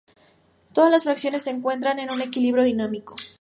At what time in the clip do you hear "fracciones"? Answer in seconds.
1.03-1.43